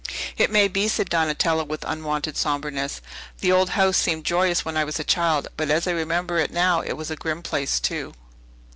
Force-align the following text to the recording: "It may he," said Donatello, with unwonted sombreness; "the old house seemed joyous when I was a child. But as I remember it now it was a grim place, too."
"It 0.35 0.49
may 0.51 0.67
he," 0.67 0.87
said 0.87 1.09
Donatello, 1.09 1.63
with 1.65 1.85
unwonted 1.87 2.35
sombreness; 2.35 3.01
"the 3.39 3.51
old 3.51 3.69
house 3.77 3.97
seemed 3.97 4.23
joyous 4.25 4.65
when 4.65 4.75
I 4.75 4.83
was 4.83 4.99
a 4.99 5.03
child. 5.03 5.49
But 5.55 5.69
as 5.69 5.85
I 5.85 5.91
remember 5.91 6.39
it 6.39 6.49
now 6.49 6.81
it 6.81 6.93
was 6.93 7.11
a 7.11 7.15
grim 7.15 7.43
place, 7.43 7.79
too." 7.79 8.15